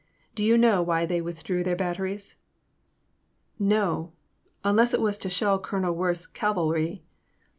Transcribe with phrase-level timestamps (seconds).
[0.33, 2.35] Do you know why they withdrew their batteries?"
[3.75, 4.13] No,—
[4.63, 7.03] unless it was to shell Colonel Worth's cavalry.